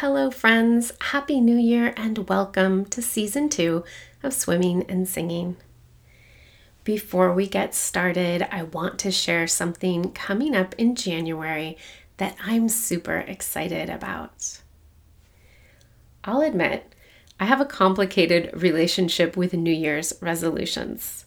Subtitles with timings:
[0.00, 0.92] Hello, friends.
[1.00, 3.82] Happy New Year and welcome to season two
[4.22, 5.56] of Swimming and Singing.
[6.84, 11.78] Before we get started, I want to share something coming up in January
[12.18, 14.60] that I'm super excited about.
[16.24, 16.94] I'll admit,
[17.40, 21.24] I have a complicated relationship with New Year's resolutions.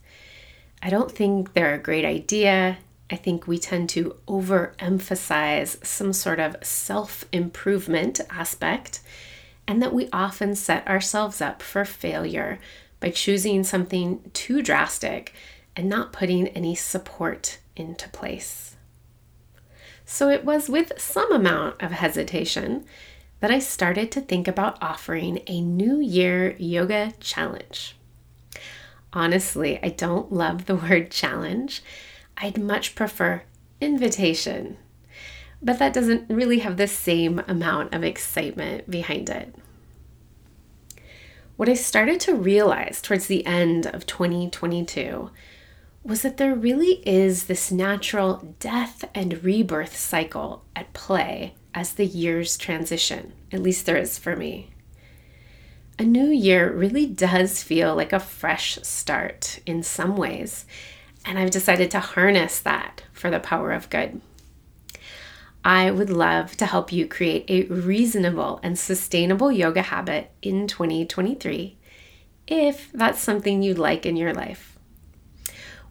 [0.79, 2.77] I don't think they're a great idea
[3.09, 9.01] I think we tend to overemphasize some sort of self improvement aspect,
[9.67, 12.59] and that we often set ourselves up for failure
[12.99, 15.33] by choosing something too drastic
[15.75, 18.75] and not putting any support into place.
[20.05, 22.85] So it was with some amount of hesitation
[23.39, 27.95] that I started to think about offering a New Year yoga challenge.
[29.13, 31.81] Honestly, I don't love the word challenge
[32.41, 33.43] I'd much prefer
[33.81, 34.77] invitation.
[35.61, 39.53] But that doesn't really have the same amount of excitement behind it.
[41.57, 45.29] What I started to realize towards the end of 2022
[46.03, 52.05] was that there really is this natural death and rebirth cycle at play as the
[52.05, 53.33] years transition.
[53.51, 54.69] At least there is for me.
[55.97, 60.65] A new year really does feel like a fresh start in some ways,
[61.29, 64.19] and I've decided to harness that for the power of good.
[65.63, 71.77] I would love to help you create a reasonable and sustainable yoga habit in 2023
[72.47, 74.79] if that's something you'd like in your life.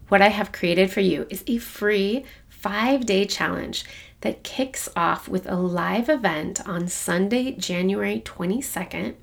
[0.08, 3.84] What I have created for you is a free five day challenge
[4.22, 9.14] that kicks off with a live event on Sunday, January 22nd,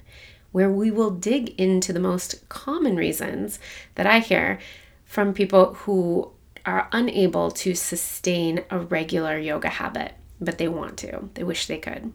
[0.53, 3.59] where we will dig into the most common reasons
[3.95, 4.59] that I hear
[5.15, 6.29] from people who
[6.65, 11.29] are unable to sustain a regular yoga habit, but they want to.
[11.35, 12.11] They wish they could.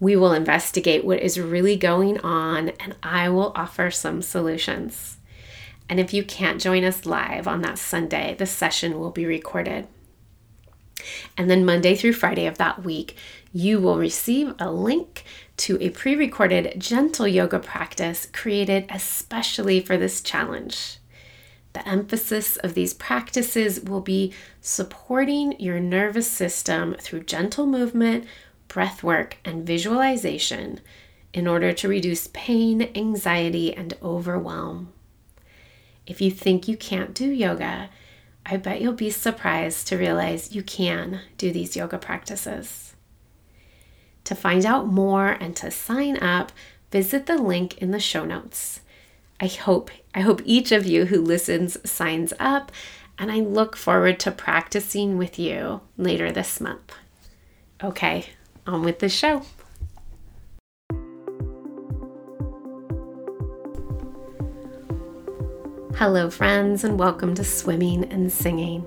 [0.00, 5.18] We will investigate what is really going on and I will offer some solutions.
[5.86, 9.86] And if you can't join us live on that Sunday, the session will be recorded.
[11.36, 13.18] And then Monday through Friday of that week,
[13.52, 15.24] you will receive a link
[15.58, 20.96] to a pre recorded gentle yoga practice created especially for this challenge.
[21.72, 28.26] The emphasis of these practices will be supporting your nervous system through gentle movement,
[28.68, 30.80] breath work, and visualization
[31.32, 34.92] in order to reduce pain, anxiety, and overwhelm.
[36.06, 37.88] If you think you can't do yoga,
[38.44, 42.94] I bet you'll be surprised to realize you can do these yoga practices.
[44.24, 46.52] To find out more and to sign up,
[46.90, 48.80] visit the link in the show notes.
[49.42, 52.70] I hope I hope each of you who listens signs up
[53.18, 56.92] and I look forward to practicing with you later this month.
[57.82, 58.26] Okay,
[58.68, 59.42] on with the show.
[65.96, 68.86] Hello, friends, and welcome to Swimming and Singing.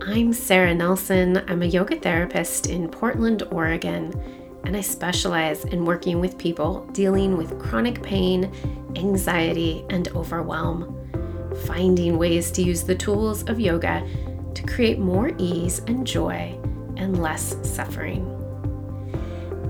[0.00, 1.42] I'm Sarah Nelsen.
[1.50, 4.14] I'm a yoga therapist in Portland, Oregon,
[4.62, 8.52] and I specialize in working with people dealing with chronic pain
[8.96, 10.92] anxiety, and overwhelm.
[11.66, 14.06] Finding ways to use the tools of yoga
[14.54, 16.58] to create more ease and joy
[16.96, 18.32] and less suffering.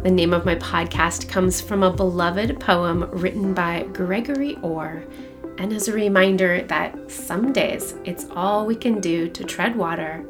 [0.02, 5.04] The name of my podcast comes from a beloved poem written by Gregory Orr
[5.58, 10.24] and as a reminder that some days it's all we can do to tread water,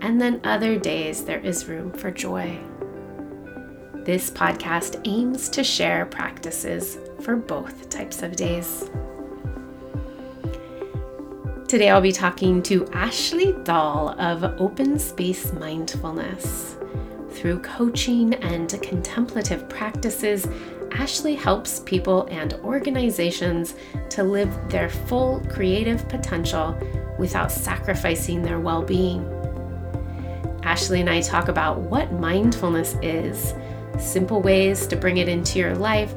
[0.00, 2.58] and then other days there is room for joy.
[3.94, 8.90] This podcast aims to share practices for both types of days.
[11.68, 16.76] Today I'll be talking to Ashley Dahl of Open Space Mindfulness.
[17.30, 20.46] Through coaching and contemplative practices,
[20.92, 23.74] Ashley helps people and organizations
[24.10, 26.78] to live their full creative potential
[27.18, 29.24] without sacrificing their well being.
[30.62, 33.54] Ashley and I talk about what mindfulness is
[33.98, 36.14] simple ways to bring it into your life,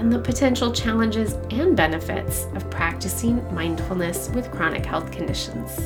[0.00, 5.76] and the potential challenges and benefits of practicing mindfulness with chronic health conditions.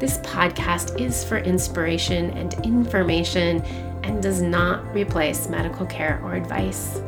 [0.00, 3.60] This podcast is for inspiration and information
[4.02, 7.02] and does not replace medical care or advice.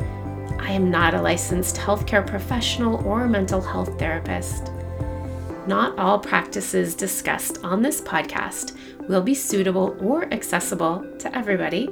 [0.61, 4.71] I am not a licensed healthcare professional or mental health therapist.
[5.67, 8.77] Not all practices discussed on this podcast
[9.09, 11.89] will be suitable or accessible to everybody,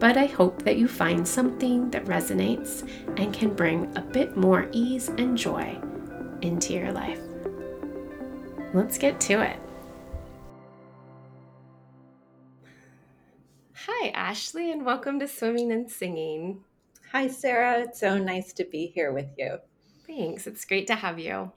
[0.00, 2.88] but I hope that you find something that resonates
[3.18, 5.78] and can bring a bit more ease and joy
[6.40, 7.20] into your life.
[8.72, 9.58] Let's get to it.
[13.74, 16.64] Hi, Ashley, and welcome to Swimming and Singing.
[17.12, 17.80] Hi, Sarah.
[17.80, 19.58] It's so nice to be here with you.
[20.06, 20.46] Thanks.
[20.46, 21.52] It's great to have you.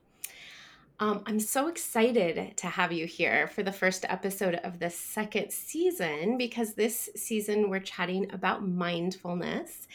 [1.04, 5.52] Um, I'm so excited to have you here for the first episode of the second
[5.52, 9.90] season because this season we're chatting about mindfulness.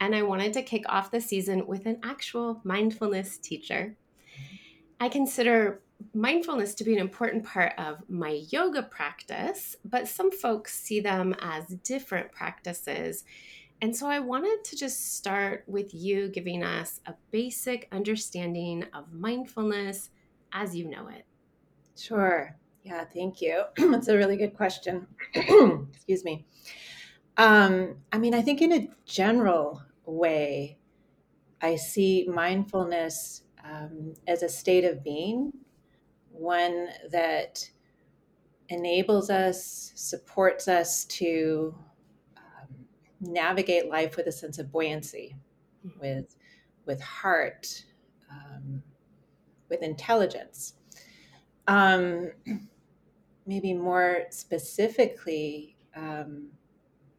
[0.00, 3.96] And I wanted to kick off the season with an actual mindfulness teacher.
[5.00, 5.80] I consider
[6.12, 11.34] mindfulness to be an important part of my yoga practice, but some folks see them
[11.40, 13.24] as different practices.
[13.80, 19.10] And so I wanted to just start with you giving us a basic understanding of
[19.10, 20.10] mindfulness
[20.52, 21.24] as you know it.
[21.96, 22.56] Sure.
[22.82, 23.64] Yeah, thank you.
[23.76, 25.06] That's a really good question.
[25.34, 26.46] Excuse me.
[27.36, 30.78] Um, I mean, I think in a general way,
[31.62, 35.52] I see mindfulness um, as a state of being,
[36.30, 37.68] one that
[38.68, 41.74] enables us, supports us to
[42.36, 42.74] um,
[43.20, 45.36] navigate life with a sense of buoyancy,
[45.86, 46.00] mm-hmm.
[46.00, 46.36] with
[46.86, 47.84] with heart,
[48.30, 48.82] um,
[49.70, 50.74] with intelligence.
[51.66, 52.32] Um,
[53.46, 56.48] maybe more specifically, um,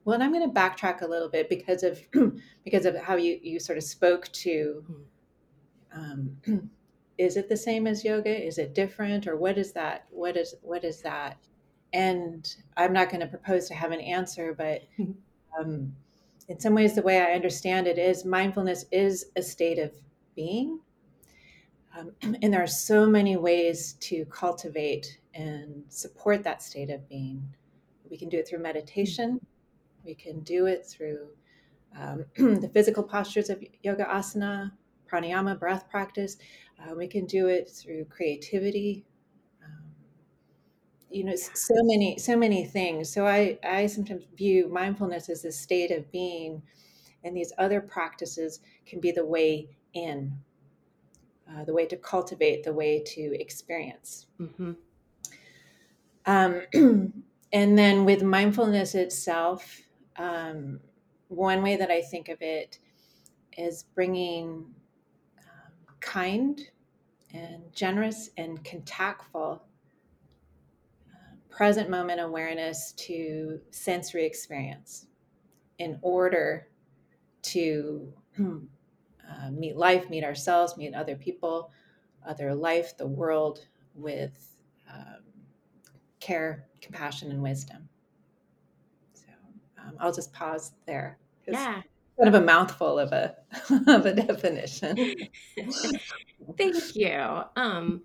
[0.03, 2.01] well, and I'm going to backtrack a little bit because of
[2.63, 4.83] because of how you you sort of spoke to.
[5.94, 6.38] Um,
[7.18, 8.45] is it the same as yoga?
[8.45, 10.06] Is it different, or what is that?
[10.09, 11.38] What is what is that?
[11.94, 14.83] And I'm not going to propose to have an answer, but
[15.59, 15.94] um,
[16.48, 19.92] in some ways, the way I understand it is mindfulness is a state of
[20.36, 20.80] being,
[21.97, 22.11] um,
[22.41, 27.43] and there are so many ways to cultivate and support that state of being.
[28.09, 29.39] We can do it through meditation.
[30.03, 31.29] We can do it through
[31.97, 34.71] um, the physical postures of yoga asana,
[35.11, 36.38] pranayama, breath practice.
[36.79, 39.05] Uh, we can do it through creativity.
[39.63, 39.83] Um,
[41.09, 43.11] you know, so many, so many things.
[43.11, 46.61] So I, I sometimes view mindfulness as a state of being,
[47.23, 50.33] and these other practices can be the way in,
[51.51, 54.27] uh, the way to cultivate, the way to experience.
[54.39, 54.71] Mm-hmm.
[56.25, 56.62] Um,
[57.53, 59.81] and then with mindfulness itself,
[60.18, 60.80] um,
[61.27, 62.80] one way that I think of it
[63.57, 64.65] is bringing
[65.39, 66.62] um, kind
[67.33, 69.62] and generous and contactful
[71.09, 75.07] uh, present moment awareness to sensory experience
[75.80, 76.68] in order
[77.42, 78.13] to
[79.31, 81.72] uh, meet life, meet ourselves, meet other people,
[82.28, 84.57] other life, the world with
[84.92, 85.24] um,
[86.19, 87.88] care, compassion, and wisdom.
[89.13, 89.30] So
[89.80, 91.18] um, I'll just pause there.
[91.48, 91.81] Yeah.
[92.18, 93.36] Kind of a mouthful of a
[93.88, 94.95] of a definition.
[96.57, 97.42] Thank you.
[97.56, 98.01] Um,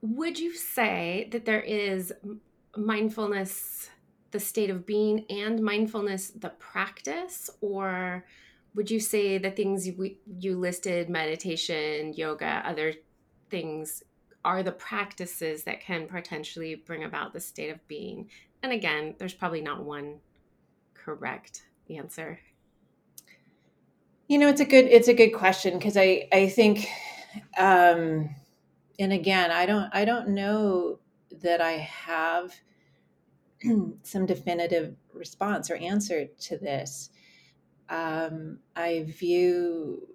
[0.00, 2.12] would you say that there is
[2.76, 3.90] mindfulness,
[4.30, 8.24] the state of being, and mindfulness, the practice, or
[8.74, 12.94] would you say the things you, you listed, meditation, yoga, other
[13.50, 14.02] things,
[14.44, 18.28] are the practices that can potentially bring about the state of being?
[18.62, 20.20] And again, there's probably not one
[21.04, 22.38] correct answer?
[24.28, 26.86] You know, it's a good it's a good question because I I think
[27.58, 28.34] um
[28.98, 31.00] and again, I don't I don't know
[31.42, 32.54] that I have
[34.02, 37.10] some definitive response or answer to this.
[37.92, 40.08] Um, I view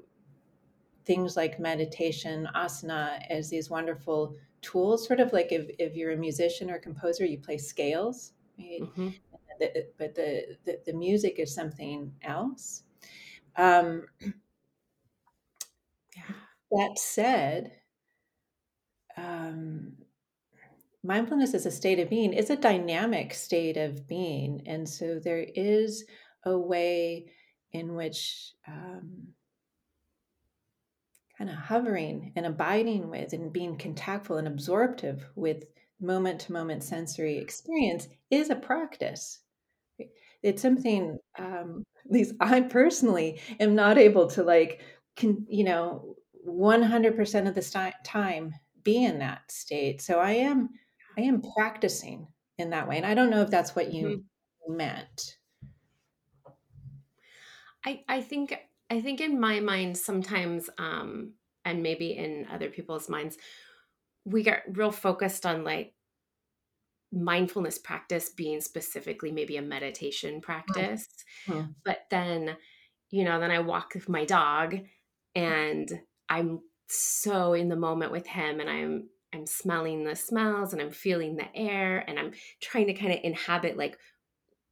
[1.06, 6.18] things like meditation, asana, as these wonderful tools, sort of like if, if you're a
[6.18, 8.82] musician or a composer, you play scales, right?
[8.82, 9.10] Mm-hmm
[9.60, 12.84] the, but the, the, the music is something else.
[13.56, 14.06] Um,
[16.72, 17.72] that said,
[19.16, 19.94] um,
[21.04, 25.46] mindfulness as a state of being is a dynamic state of being, and so there
[25.56, 26.06] is
[26.46, 27.32] a way
[27.74, 29.28] in which um,
[31.38, 35.66] kind of hovering and abiding with and being contactful and absorptive with
[36.00, 39.40] moment to moment sensory experience is a practice.
[40.44, 44.80] It's something um, at least i personally am not able to like
[45.18, 46.16] can you know
[46.48, 50.02] 100% of the time be in that state.
[50.02, 50.70] So i am
[51.18, 54.78] i am practicing in that way and i don't know if that's what you mm-hmm.
[54.78, 55.37] meant
[57.86, 58.56] i i think
[58.90, 61.34] i think in my mind sometimes um
[61.66, 63.38] and maybe in other people's minds
[64.26, 65.94] we get real focused on like
[67.12, 71.08] mindfulness practice being specifically maybe a meditation practice.
[71.48, 71.72] Mm-hmm.
[71.86, 72.58] But then,
[73.10, 74.78] you know, then I walk with my dog
[75.36, 75.90] and
[76.30, 80.92] I'm so in the moment with him and I'm I'm smelling the smells and I'm
[80.92, 82.32] feeling the air and I'm
[82.62, 83.98] trying to kind of inhabit like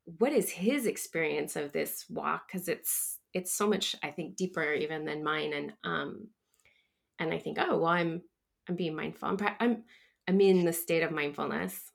[0.05, 2.47] what is his experience of this walk?
[2.47, 6.27] Because it's it's so much i think deeper even than mine and um
[7.19, 8.21] and i think oh well i'm
[8.67, 9.27] i'm being mindful.
[9.27, 9.83] I'm i'm
[10.27, 11.91] i'm in the state of mindfulness.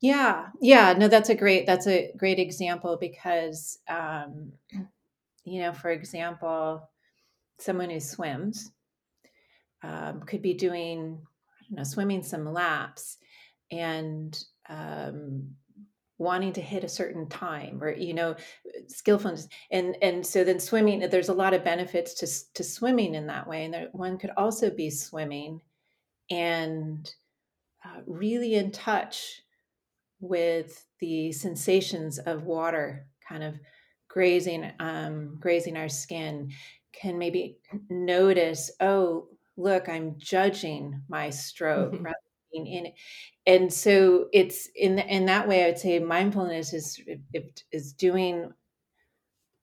[0.00, 4.52] Yeah yeah no that's a great that's a great example because um
[5.44, 6.88] you know for example
[7.58, 8.70] someone who swims
[9.82, 11.18] um, could be doing
[11.60, 13.18] i don't know swimming some laps
[13.70, 15.54] and um,
[16.18, 18.36] wanting to hit a certain time or you know
[18.86, 23.26] skillfulness and and so then swimming there's a lot of benefits to to swimming in
[23.26, 25.60] that way and there, one could also be swimming
[26.30, 27.14] and
[27.84, 29.42] uh, really in touch
[30.20, 33.58] with the sensations of water kind of
[34.08, 36.50] grazing um, grazing our skin
[36.92, 37.58] can maybe
[37.90, 42.16] notice oh look i'm judging my stroke rather
[42.54, 42.94] being in it.
[43.46, 47.00] And so it's in in that way i would say mindfulness is
[47.72, 48.52] is doing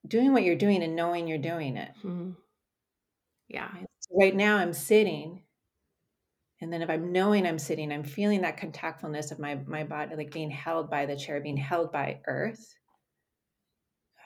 [0.08, 1.92] doing what you're doing and knowing you're doing it.
[2.04, 2.32] Mm-hmm.
[3.48, 3.70] yeah.
[4.00, 5.44] So right now i'm sitting
[6.60, 10.16] and then if i'm knowing i'm sitting i'm feeling that contactfulness of my my body
[10.16, 12.76] like being held by the chair being held by earth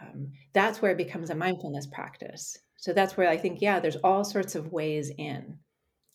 [0.02, 2.58] um, that's where it becomes a mindfulness practice.
[2.78, 5.58] So that's where i think yeah there's all sorts of ways in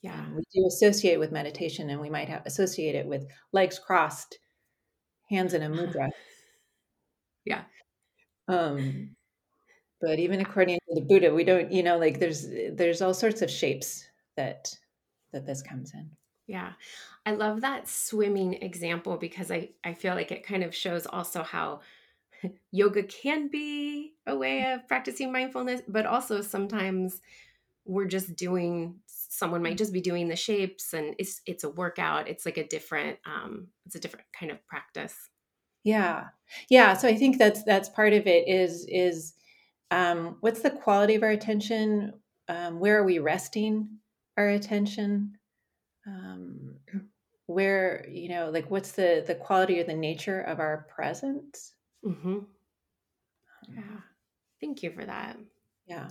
[0.02, 0.25] yeah.
[0.35, 4.38] We do associate with meditation and we might have associate it with legs crossed,
[5.28, 6.09] hands in a mudra.
[7.45, 7.62] yeah.
[8.49, 9.16] Um,
[10.00, 13.42] but even according to the Buddha, we don't, you know, like there's there's all sorts
[13.42, 14.04] of shapes
[14.37, 14.75] that
[15.33, 16.11] that this comes in.
[16.47, 16.73] Yeah.
[17.26, 21.42] I love that swimming example because I, I feel like it kind of shows also
[21.42, 21.80] how
[22.73, 27.21] yoga can be a way of practicing mindfulness, but also sometimes
[27.85, 28.97] we're just doing
[29.32, 32.66] someone might just be doing the shapes and it's it's a workout it's like a
[32.66, 35.16] different um it's a different kind of practice.
[35.84, 36.26] Yeah.
[36.68, 39.34] Yeah so i think that's that's part of it is is
[39.92, 42.12] um what's the quality of our attention?
[42.49, 43.88] Um where are we resting
[44.37, 45.38] our attention?
[46.06, 46.75] Um
[47.46, 51.75] where you know like what's the the quality or the nature of our presence?
[52.04, 52.38] Mm-hmm.
[53.68, 54.00] yeah.
[54.60, 55.37] Thank you for that.
[55.87, 56.08] Yeah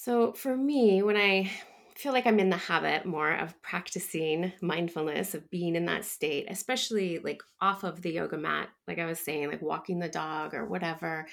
[0.00, 1.50] so for me, when I
[1.94, 6.46] feel like I'm in the habit more of practicing mindfulness, of being in that state,
[6.48, 10.54] especially like off of the yoga mat, like I was saying, like walking the dog
[10.54, 11.26] or whatever,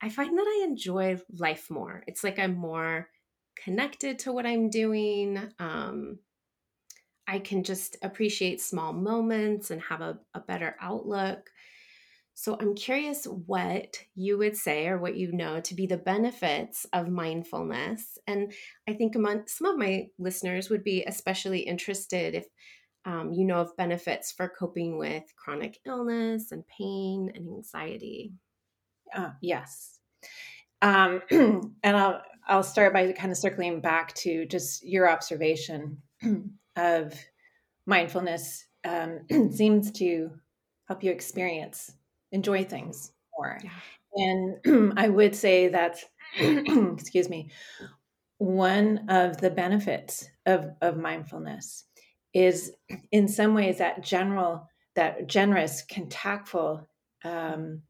[0.00, 2.04] I find that I enjoy life more.
[2.06, 3.08] It's like I'm more
[3.56, 5.40] connected to what I'm doing.
[5.58, 6.20] Um,
[7.26, 11.50] I can just appreciate small moments and have a, a better outlook.
[12.34, 16.86] So I'm curious what you would say or what you know to be the benefits
[16.92, 18.18] of mindfulness.
[18.26, 18.52] And
[18.88, 22.46] I think among some of my listeners would be especially interested if
[23.04, 28.32] um, you know of benefits for coping with chronic illness and pain and anxiety.
[29.14, 29.98] Uh, yes.
[30.80, 35.98] Um, and I'll I'll start by kind of circling back to just your observation
[36.76, 37.14] of
[37.86, 39.20] mindfulness um,
[39.52, 40.30] seems to
[40.88, 41.92] help you experience
[42.32, 43.58] enjoy things more.
[43.62, 43.70] Yeah.
[44.14, 45.98] And I would say that,
[46.38, 47.50] excuse me,
[48.38, 51.84] one of the benefits of, of mindfulness
[52.34, 52.72] is
[53.12, 56.88] in some ways that general, that generous, contactful
[57.24, 57.82] um,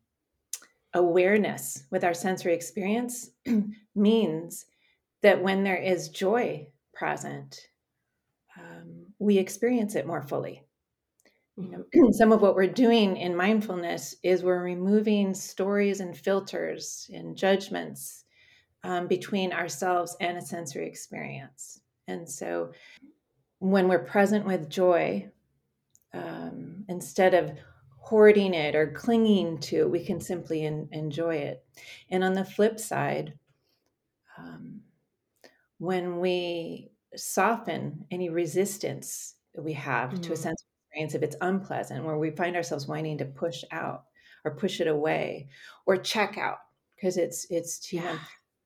[0.94, 3.30] awareness with our sensory experience
[3.94, 4.66] means
[5.22, 7.68] that when there is joy present,
[8.58, 10.62] um, we experience it more fully
[11.56, 17.10] you know some of what we're doing in mindfulness is we're removing stories and filters
[17.12, 18.24] and judgments
[18.84, 22.72] um, between ourselves and a sensory experience and so
[23.58, 25.28] when we're present with joy
[26.14, 27.52] um, instead of
[27.98, 31.64] hoarding it or clinging to it we can simply enjoy it
[32.10, 33.34] and on the flip side
[34.38, 34.80] um,
[35.78, 40.22] when we soften any resistance that we have mm-hmm.
[40.22, 40.42] to a mm-hmm.
[40.42, 44.04] sense experience if it's unpleasant, where we find ourselves wanting to push out
[44.44, 45.48] or push it away
[45.86, 46.58] or check out
[46.94, 48.12] because it's it's you yeah.
[48.12, 48.18] know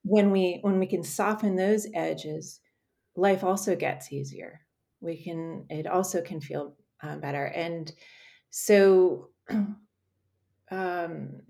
[0.02, 2.60] when we when we can soften those edges,
[3.16, 4.60] life also gets easier.
[5.00, 7.92] We can it also can feel uh, better, and
[8.50, 9.30] so
[10.70, 11.40] um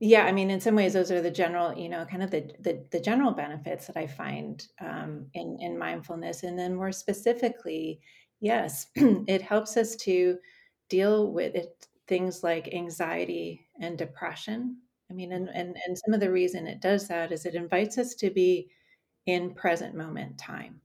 [0.00, 2.50] yeah i mean in some ways those are the general you know kind of the
[2.60, 8.00] the, the general benefits that i find um, in in mindfulness and then more specifically
[8.40, 10.38] Yes, it helps us to
[10.88, 14.78] deal with it, things like anxiety and depression.
[15.10, 17.98] I mean, and, and, and some of the reason it does that is it invites
[17.98, 18.70] us to be
[19.26, 20.80] in present moment time.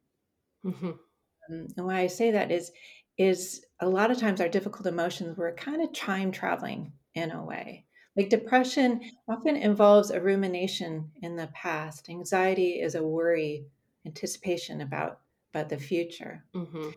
[0.66, 0.88] Mm-hmm.
[0.88, 2.72] Um, and why I say that is,
[3.18, 7.44] is a lot of times our difficult emotions, we're kind of time traveling in a
[7.44, 7.86] way.
[8.16, 12.10] Like depression often involves a rumination in the past.
[12.10, 13.66] Anxiety is a worry,
[14.06, 15.20] anticipation about
[15.54, 16.44] about the future.
[16.56, 16.90] Mm-hmm.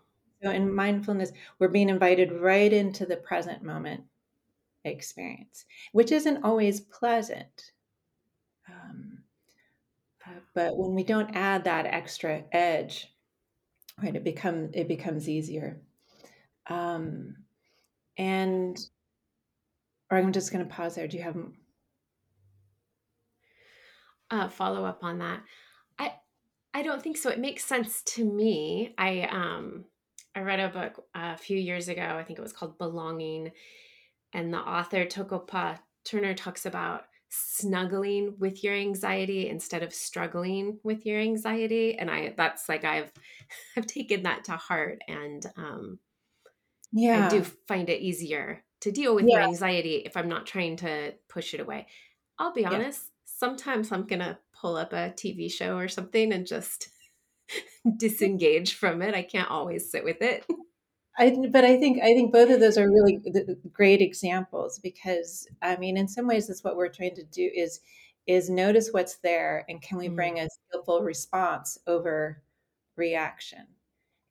[0.42, 4.04] So in mindfulness, we're being invited right into the present moment
[4.84, 7.72] experience, which isn't always pleasant.
[8.68, 9.18] Um,
[10.54, 13.12] but when we don't add that extra edge,
[14.02, 15.80] right, it become it becomes easier.
[16.68, 17.36] Um,
[18.16, 18.76] and
[20.10, 21.08] or I'm just going to pause there.
[21.08, 21.36] Do you have
[24.30, 25.42] uh, follow up on that?
[25.98, 26.14] I
[26.74, 27.30] I don't think so.
[27.30, 28.94] It makes sense to me.
[28.98, 29.84] I um
[30.36, 32.02] I read a book a few years ago.
[32.02, 33.52] I think it was called Belonging,
[34.34, 41.04] and the author Toko-pa Turner talks about snuggling with your anxiety instead of struggling with
[41.04, 43.12] your anxiety and i that's like i've
[43.76, 45.98] i've taken that to heart and um
[46.92, 49.40] yeah i do find it easier to deal with yeah.
[49.40, 51.86] my anxiety if i'm not trying to push it away
[52.38, 53.22] i'll be honest yeah.
[53.24, 56.88] sometimes i'm gonna pull up a tv show or something and just
[57.96, 60.44] disengage from it i can't always sit with it
[61.18, 63.20] I, but I think I think both of those are really
[63.72, 67.80] great examples because I mean, in some ways, that's what we're trying to do is
[68.26, 70.16] is notice what's there and can we mm.
[70.16, 72.42] bring a skillful response over
[72.96, 73.66] reaction,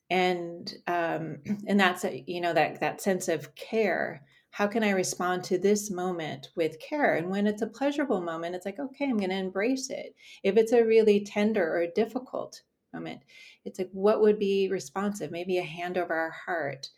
[0.09, 4.23] and um, and that's a, you know that that sense of care.
[4.51, 7.15] How can I respond to this moment with care?
[7.15, 10.15] And when it's a pleasurable moment, it's like okay, I'm going to embrace it.
[10.43, 12.61] If it's a really tender or difficult
[12.95, 13.21] moment,
[13.63, 15.31] it's like what would be responsive?
[15.31, 16.89] Maybe a hand over our heart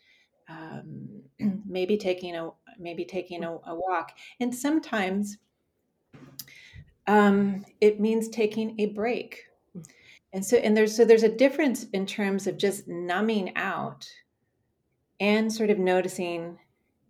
[0.48, 1.22] um,
[1.66, 4.12] maybe taking a maybe taking a, a walk.
[4.40, 5.38] And sometimes
[7.06, 9.44] um, it means taking a break.
[10.32, 14.08] And so and there's so there's a difference in terms of just numbing out
[15.20, 16.56] and sort of noticing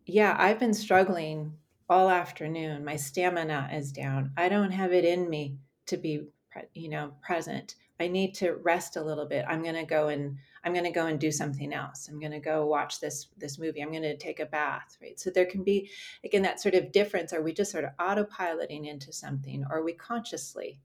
[0.06, 1.52] yeah i've been struggling
[1.88, 2.84] all afternoon.
[2.84, 4.32] My stamina is down.
[4.36, 6.26] I don't have it in me to be
[6.74, 9.44] you know present I need to rest a little bit.
[9.48, 12.08] I'm going to go and I'm going to go and do something else.
[12.08, 13.82] I'm going to go watch this this movie.
[13.82, 15.18] I'm going to take a bath, right?
[15.18, 15.90] So there can be
[16.24, 17.32] again that sort of difference.
[17.32, 20.80] Are we just sort of autopiloting into something, or are we consciously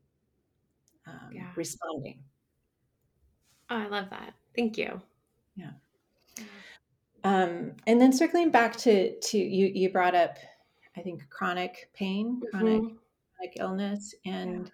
[1.06, 1.52] um, yeah.
[1.56, 2.20] responding?
[3.70, 4.34] Oh, I love that.
[4.56, 5.02] Thank you.
[5.56, 5.72] Yeah.
[7.24, 10.38] Um, and then circling back to to you, you brought up,
[10.98, 12.96] I think, chronic pain, chronic mm-hmm.
[13.38, 14.72] chronic illness, and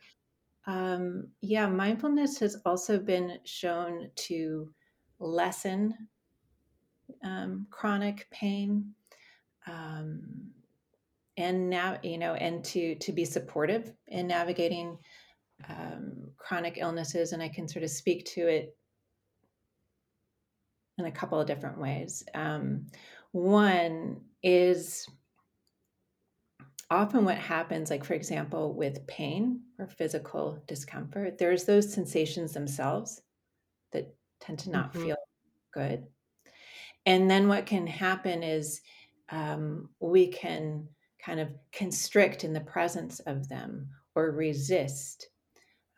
[0.69, 4.69] um, yeah, mindfulness has also been shown to
[5.17, 5.95] lessen
[7.23, 8.93] um, chronic pain,
[9.65, 10.21] um,
[11.37, 14.95] and now you know, and to to be supportive in navigating
[15.67, 17.31] um, chronic illnesses.
[17.31, 18.77] And I can sort of speak to it
[20.99, 22.23] in a couple of different ways.
[22.35, 22.85] Um,
[23.31, 25.07] one is
[26.89, 33.21] often what happens, like for example, with pain or physical discomfort, there's those sensations themselves
[33.91, 35.05] that tend to not mm-hmm.
[35.05, 35.17] feel
[35.73, 36.07] good.
[37.05, 38.81] And then what can happen is
[39.29, 40.87] um, we can
[41.23, 45.29] kind of constrict in the presence of them or resist,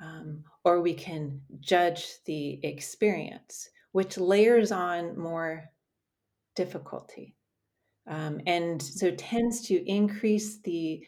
[0.01, 5.63] um, or we can judge the experience, which layers on more
[6.56, 7.36] difficulty
[8.08, 11.06] um, and so tends to increase the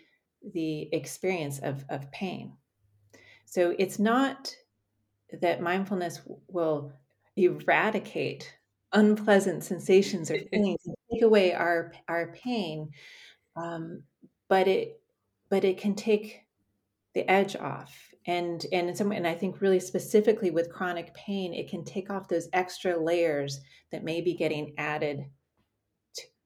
[0.54, 2.54] the experience of, of pain.
[3.46, 4.54] So it's not
[5.42, 6.92] that mindfulness will
[7.38, 8.54] eradicate
[8.92, 12.92] unpleasant sensations or feelings take away our our pain
[13.56, 14.04] um,
[14.48, 15.02] but it
[15.50, 16.42] but it can take
[17.14, 18.14] the edge off.
[18.26, 22.10] And and in some and i think really specifically with chronic pain it can take
[22.10, 23.60] off those extra layers
[23.92, 25.26] that may be getting added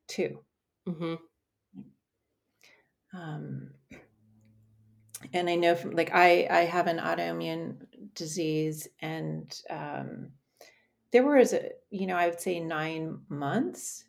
[0.07, 0.39] too.
[0.87, 1.15] Mm-hmm.
[3.17, 3.71] Um,
[5.33, 7.77] and I know from like I I have an autoimmune
[8.13, 10.29] disease, and um,
[11.11, 14.05] there was a you know I would say nine months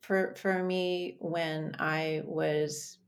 [0.00, 2.98] for for me when I was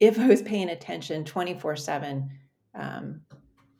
[0.00, 2.30] if I was paying attention twenty four seven,
[2.74, 3.20] um,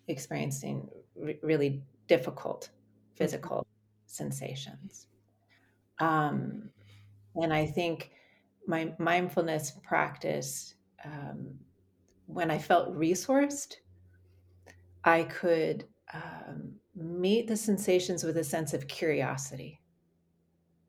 [0.08, 3.16] experiencing re- really difficult mm-hmm.
[3.16, 3.66] physical
[4.06, 5.08] sensations.
[6.02, 6.70] Um,
[7.36, 8.10] and I think
[8.66, 11.54] my mindfulness practice, um,
[12.26, 13.76] when I felt resourced,
[15.04, 19.80] I could um, meet the sensations with a sense of curiosity.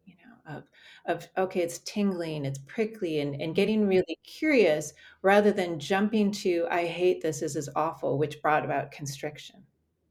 [0.06, 0.64] You know, of
[1.06, 6.66] of okay, it's tingling, it's prickly, and and getting really curious rather than jumping to
[6.72, 9.64] I hate this, this is awful, which brought about constriction.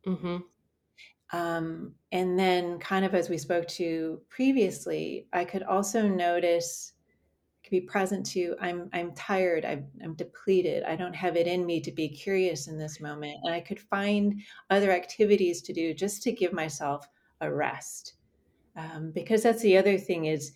[0.06, 0.36] Mm-hmm.
[1.33, 6.92] Um, and then, kind of as we spoke to previously, I could also notice
[7.64, 11.64] could be present to I'm I'm tired, I'm, I'm depleted, I don't have it in
[11.64, 15.95] me to be curious in this moment, and I could find other activities to do
[15.95, 17.07] just to give myself
[17.40, 18.14] a rest.
[18.77, 20.53] Um, because that's the other thing is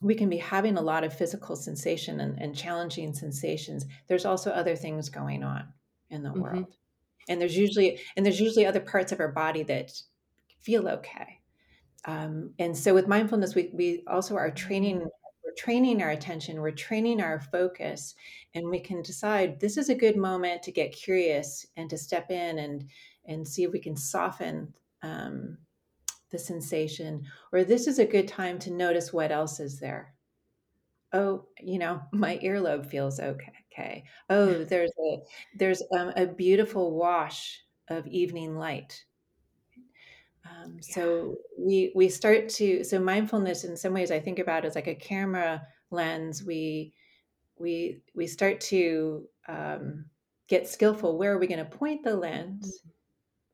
[0.00, 3.86] we can be having a lot of physical sensation and, and challenging sensations.
[4.08, 5.64] There's also other things going on
[6.10, 6.40] in the mm-hmm.
[6.40, 6.76] world,
[7.28, 9.92] and there's usually and there's usually other parts of our body that
[10.60, 11.40] feel okay.
[12.04, 15.08] Um, and so with mindfulness, we we also are training
[15.44, 18.14] we're training our attention, we're training our focus,
[18.54, 22.30] and we can decide this is a good moment to get curious and to step
[22.30, 22.88] in and
[23.26, 25.58] and see if we can soften um,
[26.30, 30.14] the sensation, or this is a good time to notice what else is there.
[31.12, 33.61] Oh, you know, my earlobe feels okay.
[33.72, 34.04] Okay.
[34.28, 35.18] Oh, there's a
[35.56, 39.04] there's um, a beautiful wash of evening light.
[40.44, 40.94] Um, yeah.
[40.94, 44.88] So we we start to so mindfulness in some ways I think about as like
[44.88, 46.44] a camera lens.
[46.44, 46.92] We
[47.58, 50.04] we we start to um,
[50.48, 51.16] get skillful.
[51.16, 52.66] Where are we going to point the lens?
[52.66, 52.90] Mm-hmm.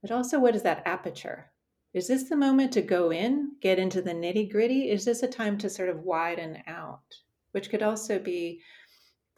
[0.03, 1.51] But also, what is that aperture?
[1.95, 4.91] Is this the moment to go in, get into the nitty gritty?
[4.91, 7.03] Is this a time to sort of widen out?
[7.53, 8.61] Which could also be,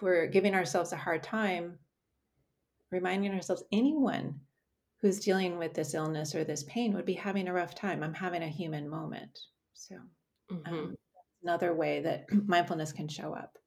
[0.02, 1.78] we're giving ourselves a hard time,
[2.90, 4.40] reminding ourselves anyone
[5.00, 8.02] who's dealing with this illness or this pain would be having a rough time.
[8.02, 9.38] I'm having a human moment.
[9.74, 9.96] So,
[10.50, 10.72] mm-hmm.
[10.72, 10.96] um,
[11.42, 13.58] another way that mindfulness can show up.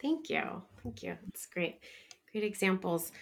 [0.00, 0.62] Thank you.
[0.82, 1.16] Thank you.
[1.26, 1.80] That's great.
[2.32, 3.12] Great examples.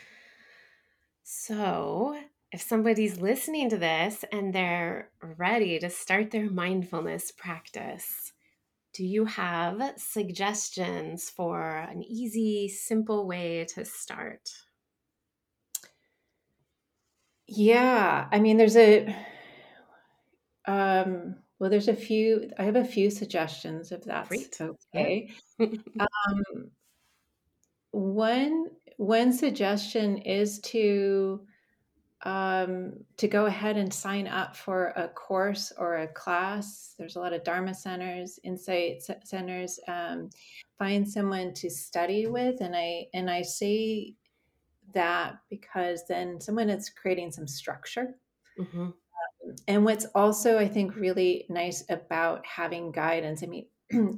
[1.24, 2.18] So,
[2.52, 8.32] if somebody's listening to this and they're ready to start their mindfulness practice,
[8.98, 14.50] do you have suggestions for an easy, simple way to start?
[17.46, 19.06] Yeah, I mean, there's a,
[20.66, 24.60] um, well, there's a few, I have a few suggestions if that's Great.
[24.60, 25.30] okay.
[25.60, 26.72] um,
[27.92, 31.46] one, one suggestion is to,
[32.22, 36.94] um, to go ahead and sign up for a course or a class.
[36.98, 39.78] There's a lot of Dharma centers, insight centers.
[39.86, 40.30] Um,
[40.78, 44.14] find someone to study with, and I and I say
[44.94, 48.16] that because then someone is creating some structure.
[48.58, 48.80] Mm-hmm.
[48.80, 53.44] Um, and what's also I think really nice about having guidance.
[53.44, 53.66] I mean,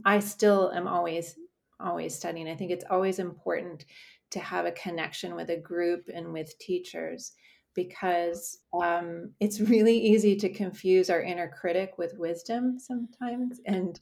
[0.06, 1.38] I still am always
[1.78, 2.48] always studying.
[2.48, 3.84] I think it's always important
[4.30, 7.32] to have a connection with a group and with teachers
[7.74, 13.60] because um, it's really easy to confuse our inner critic with wisdom sometimes.
[13.66, 14.00] And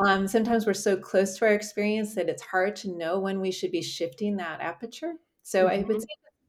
[0.00, 3.50] um, sometimes we're so close to our experience that it's hard to know when we
[3.50, 5.14] should be shifting that aperture.
[5.42, 5.74] So mm-hmm.
[5.74, 6.00] I would mm-hmm.
[6.00, 6.06] say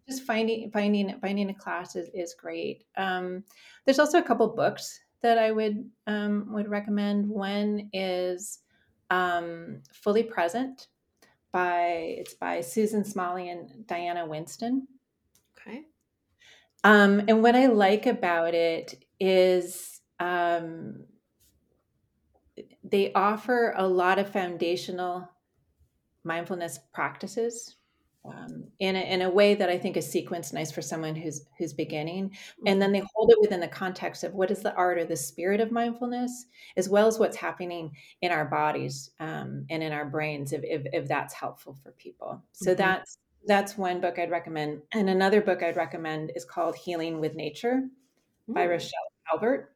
[0.08, 2.84] just finding finding finding a class is, is great.
[2.98, 3.44] Um,
[3.86, 7.28] there's also a couple books that I would um, would recommend.
[7.28, 8.60] One is
[9.10, 10.88] um, Fully Present
[11.52, 14.88] by it's by Susan Smalley and Diana Winston.
[15.58, 15.84] Okay.
[16.84, 21.06] Um, and what I like about it is um,
[22.84, 25.30] they offer a lot of foundational
[26.24, 27.78] mindfulness practices
[28.26, 31.46] um, in, a, in a way that I think is sequenced nice for someone who's
[31.58, 32.32] who's beginning.
[32.66, 33.02] And then mm-hmm.
[33.02, 35.72] they hold it within the context of what is the art or the spirit of
[35.72, 36.46] mindfulness,
[36.78, 37.92] as well as what's happening
[38.22, 42.42] in our bodies um, and in our brains, if, if, if that's helpful for people.
[42.54, 42.78] So mm-hmm.
[42.78, 44.82] that's that's one book I'd recommend.
[44.94, 47.82] And another book I'd recommend is called Healing with Nature
[48.48, 48.92] by Rochelle
[49.30, 49.74] Calvert.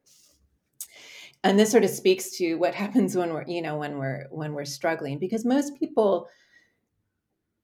[1.44, 4.54] And this sort of speaks to what happens when we're, you know, when we're when
[4.54, 6.28] we're struggling, because most people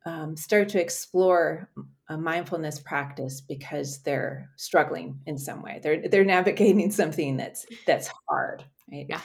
[0.06, 1.70] um, start to explore
[2.08, 5.80] a mindfulness practice because they're struggling in some way.
[5.82, 9.06] They're they're navigating something that's that's hard, right?
[9.08, 9.20] Yeah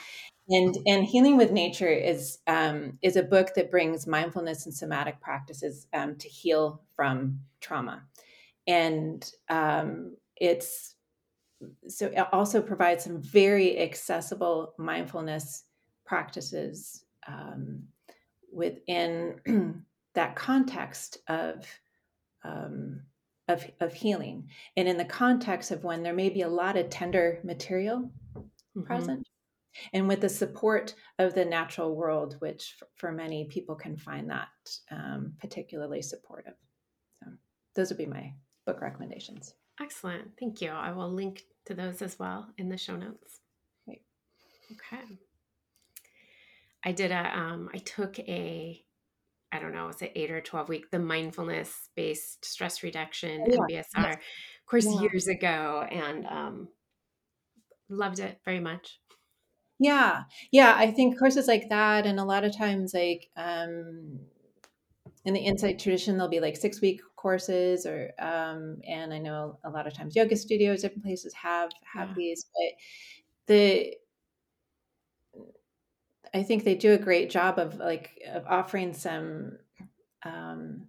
[0.50, 5.20] and and healing with nature is um, is a book that brings mindfulness and somatic
[5.20, 8.02] practices um, to heal from trauma
[8.66, 10.94] and um, it's
[11.88, 15.64] so it also provides some very accessible mindfulness
[16.06, 17.82] practices um,
[18.52, 19.36] within
[20.14, 21.66] that context of,
[22.44, 23.02] um,
[23.48, 26.88] of of healing and in the context of when there may be a lot of
[26.90, 28.82] tender material mm-hmm.
[28.82, 29.26] present
[29.92, 34.48] and with the support of the natural world, which for many people can find that
[34.90, 36.54] um, particularly supportive.
[37.22, 37.30] So
[37.74, 38.32] those would be my
[38.66, 39.54] book recommendations.
[39.80, 40.28] Excellent.
[40.38, 40.70] Thank you.
[40.70, 43.40] I will link to those as well in the show notes.
[43.86, 44.02] Great.
[44.72, 45.18] Okay.
[46.84, 48.82] I did a, um, I took a,
[49.52, 53.56] I don't know, was it eight or 12 week, the mindfulness based stress reduction yeah.
[53.56, 54.16] MBSR yes.
[54.66, 55.00] course yeah.
[55.00, 56.68] years ago and um,
[57.88, 58.98] loved it very much.
[59.80, 60.74] Yeah, yeah.
[60.76, 64.20] I think courses like that, and a lot of times, like um,
[65.24, 69.58] in the insight tradition, there'll be like six week courses, or um, and I know
[69.64, 72.14] a lot of times yoga studios, different places have have Yeah.
[72.16, 72.72] these, but
[73.54, 73.94] the
[76.32, 79.58] I think they do a great job of like of offering some
[80.24, 80.88] um,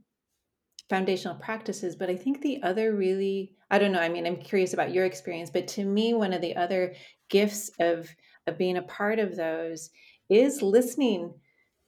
[0.90, 1.96] foundational practices.
[1.96, 4.02] But I think the other really, I don't know.
[4.02, 6.96] I mean, I'm curious about your experience, but to me, one of the other
[7.30, 8.10] gifts of
[8.48, 9.90] of being a part of those
[10.30, 11.34] is listening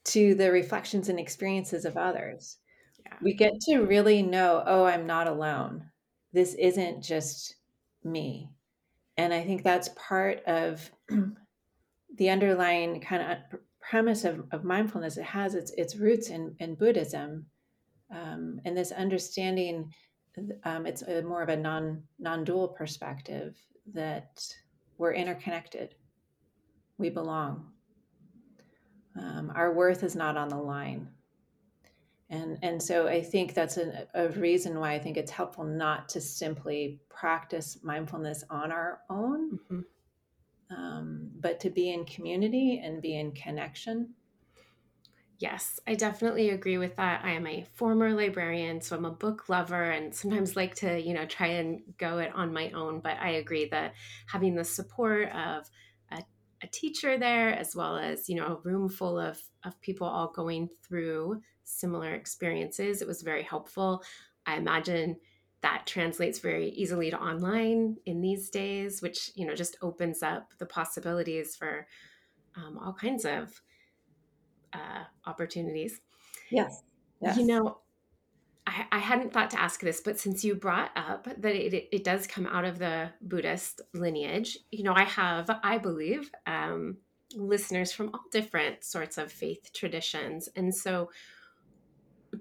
[0.05, 2.57] to the reflections and experiences of others.
[3.05, 3.13] Yeah.
[3.21, 5.89] We get to really know, oh, I'm not alone.
[6.33, 7.55] This isn't just
[8.03, 8.49] me.
[9.17, 10.89] And I think that's part of
[12.17, 15.17] the underlying kind of premise of, of mindfulness.
[15.17, 17.45] It has its, its roots in, in Buddhism.
[18.11, 19.91] Um, and this understanding,
[20.63, 23.55] um, it's a more of a non non dual perspective
[23.93, 24.43] that
[24.97, 25.95] we're interconnected.
[26.97, 27.71] We belong.
[29.19, 31.07] Um, our worth is not on the line.
[32.29, 36.09] And, and so I think that's a, a reason why I think it's helpful not
[36.09, 40.75] to simply practice mindfulness on our own, Mm-hmm.
[40.75, 44.15] um, but to be in community and be in connection.
[45.37, 47.23] Yes, I definitely agree with that.
[47.23, 51.13] I am a former librarian, so I'm a book lover and sometimes like to, you
[51.13, 53.01] know, try and go it on my own.
[53.01, 53.93] But I agree that
[54.25, 55.69] having the support of
[56.63, 60.31] a, teacher there, as well as, you know, a room full of, of people all
[60.31, 64.03] going through similar experiences, it was very helpful.
[64.45, 65.17] I imagine
[65.61, 70.51] that translates very easily to online in these days, which, you know, just opens up
[70.57, 71.87] the possibilities for
[72.55, 73.61] um, all kinds of
[74.73, 76.01] uh, opportunities.
[76.51, 76.83] Yes.
[77.21, 77.37] yes.
[77.37, 77.77] You know,
[78.73, 81.89] I, I, hadn't thought to ask this, but since you brought up that it, it,
[81.91, 86.97] it, does come out of the Buddhist lineage, you know, I have, I believe, um,
[87.35, 90.49] listeners from all different sorts of faith traditions.
[90.55, 91.09] And so,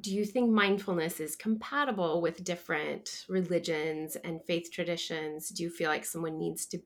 [0.01, 5.51] do you think mindfulness is compatible with different religions and faith traditions?
[5.51, 6.81] Do you feel like someone needs to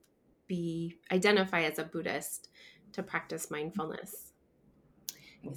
[0.48, 2.48] be identify as a Buddhist
[2.92, 4.32] to practice mindfulness?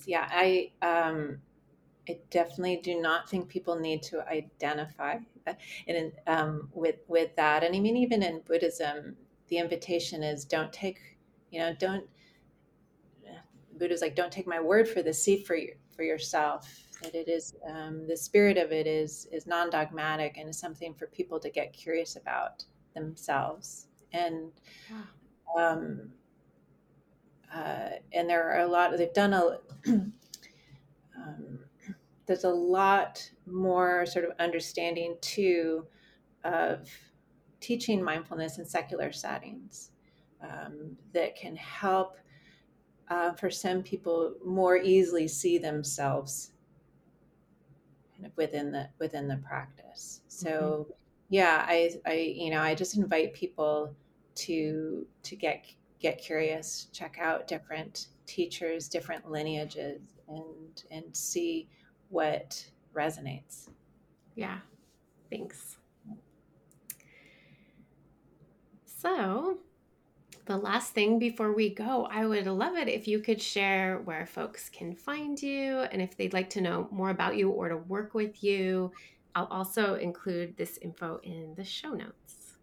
[0.06, 1.39] Yeah, I um,
[2.10, 5.17] I definitely do not think people need to identify
[5.88, 7.63] in, um, with with that.
[7.63, 9.15] And I mean, even in Buddhism,
[9.50, 11.00] the invitation is don't take,
[11.52, 12.06] you know, don't.
[13.78, 15.24] Buddha's like, don't take my word for this.
[15.24, 16.67] See for your, for yourself.
[17.02, 20.95] That it is um, the spirit of it is is non dogmatic and is something
[20.95, 23.88] for people to get curious about themselves.
[24.12, 24.52] And
[25.58, 26.10] um,
[27.54, 28.98] uh, and there are a lot.
[28.98, 29.60] They've done a.
[32.30, 35.84] there's a lot more sort of understanding too
[36.44, 36.88] of
[37.60, 39.89] teaching mindfulness in secular settings
[40.44, 42.18] um, that can help
[43.10, 46.52] uh, for some people more easily see themselves
[48.13, 50.22] kind of within the within the practice.
[50.28, 50.92] So mm-hmm.
[51.30, 53.96] yeah, I I you know I just invite people
[54.36, 55.65] to to get
[56.00, 61.68] get curious, check out different teachers, different lineages, and and see
[62.10, 63.69] what resonates.
[64.36, 64.60] Yeah,
[65.30, 65.78] thanks.
[68.86, 69.60] So,
[70.45, 74.26] the last thing before we go, I would love it if you could share where
[74.26, 77.78] folks can find you and if they'd like to know more about you or to
[77.78, 78.91] work with you.
[79.36, 82.58] I'll also include this info in the show notes.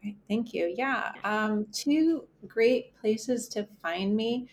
[0.00, 0.72] Great, thank you.
[0.76, 4.48] Yeah, um, two great places to find me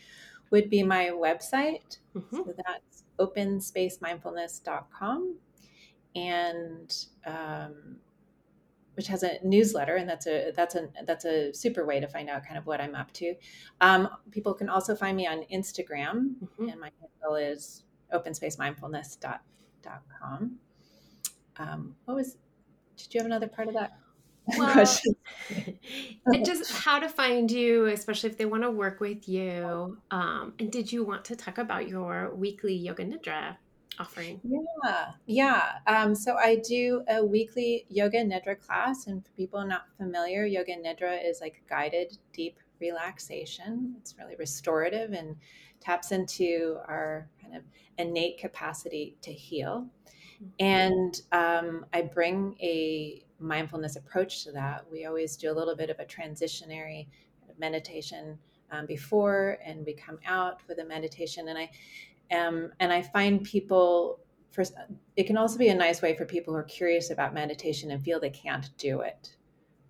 [0.49, 1.97] would be my website.
[2.15, 2.35] Mm-hmm.
[2.37, 5.37] So that's openspacemindfulness.com
[6.15, 7.97] and um,
[8.95, 12.29] which has a newsletter and that's a that's a that's a super way to find
[12.29, 13.35] out kind of what i'm up to.
[13.81, 16.69] Um, people can also find me on instagram mm-hmm.
[16.69, 20.59] and my handle is openspacemindfulness.com
[21.57, 22.37] um, what was
[22.95, 23.97] did you have another part of that
[24.45, 24.85] well,
[26.43, 29.97] just how to find you, especially if they want to work with you.
[30.11, 33.57] Um, and did you want to talk about your weekly yoga nidra
[33.99, 34.41] offering?
[34.43, 35.71] Yeah, yeah.
[35.87, 40.73] Um, so I do a weekly yoga nidra class, and for people not familiar, yoga
[40.73, 43.95] nidra is like guided deep relaxation.
[43.99, 45.35] It's really restorative and
[45.79, 47.63] taps into our kind of
[47.97, 49.87] innate capacity to heal.
[50.41, 50.65] Mm-hmm.
[50.65, 54.85] And um, I bring a mindfulness approach to that.
[54.91, 57.07] We always do a little bit of a transitionary
[57.57, 58.37] meditation
[58.71, 61.49] um, before, and we come out with a meditation.
[61.49, 61.69] And I
[62.35, 64.19] um, and I find people
[64.51, 64.73] first.
[65.15, 68.03] It can also be a nice way for people who are curious about meditation and
[68.03, 69.35] feel they can't do it.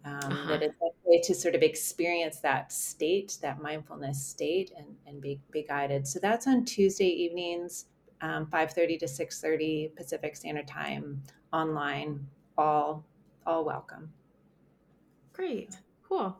[0.05, 0.49] Um, uh-huh.
[0.49, 5.21] That it's a way to sort of experience that state, that mindfulness state, and, and
[5.21, 6.05] be, be guided.
[6.05, 7.85] So that's on Tuesday evenings,
[8.21, 13.05] um, 5.30 to 6.30 Pacific Standard Time, online, all,
[13.45, 14.11] all welcome.
[15.33, 15.77] Great,
[16.07, 16.37] cool.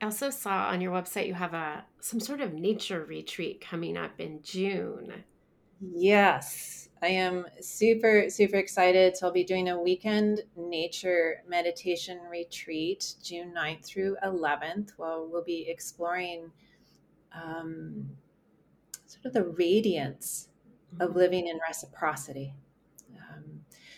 [0.00, 3.96] I also saw on your website you have a some sort of nature retreat coming
[3.96, 5.24] up in June.
[5.80, 9.16] Yes, I am super, super excited.
[9.16, 14.92] So I'll be doing a weekend nature meditation retreat June 9th through 11th.
[14.96, 16.50] Well, we'll be exploring
[17.34, 18.10] um,
[19.06, 20.48] sort of the radiance
[21.00, 21.18] of mm-hmm.
[21.18, 22.54] living in reciprocity.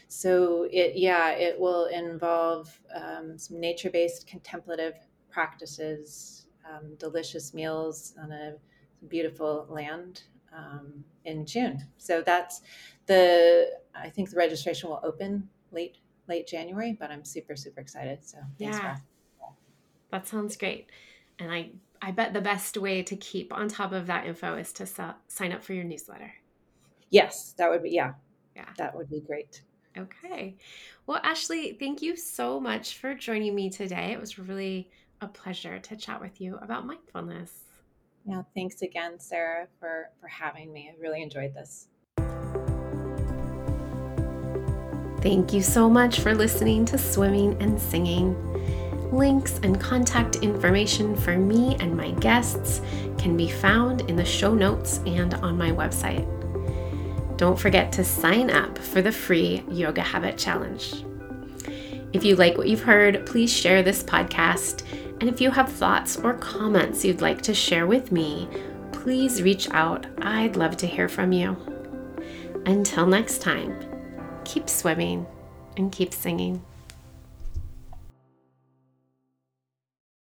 [0.08, 4.94] So it, yeah, it will involve um, some nature-based contemplative
[5.30, 8.54] practices, um, delicious meals on a
[9.08, 10.22] beautiful land
[10.56, 11.86] um, in June.
[11.98, 12.62] So that's
[13.06, 13.70] the.
[13.94, 18.24] I think the registration will open late late January, but I'm super super excited.
[18.24, 18.96] So yeah,
[20.10, 20.90] that sounds great.
[21.38, 24.72] And I I bet the best way to keep on top of that info is
[24.74, 26.32] to sign up for your newsletter.
[27.10, 28.14] Yes, that would be yeah.
[28.56, 28.68] Yeah.
[28.76, 29.62] That would be great.
[29.98, 30.56] Okay.
[31.06, 34.12] Well, Ashley, thank you so much for joining me today.
[34.12, 37.64] It was really a pleasure to chat with you about mindfulness.
[38.24, 40.92] Yeah, thanks again, Sarah, for, for having me.
[40.92, 41.88] I really enjoyed this.
[45.20, 48.36] Thank you so much for listening to Swimming and Singing.
[49.10, 52.82] Links and contact information for me and my guests
[53.16, 56.37] can be found in the show notes and on my website.
[57.38, 61.04] Don't forget to sign up for the free Yoga Habit Challenge.
[62.12, 64.82] If you like what you've heard, please share this podcast
[65.20, 68.48] and if you have thoughts or comments you'd like to share with me,
[68.90, 70.06] please reach out.
[70.18, 71.56] I'd love to hear from you.
[72.66, 73.78] Until next time,
[74.44, 75.24] keep swimming
[75.76, 76.64] and keep singing.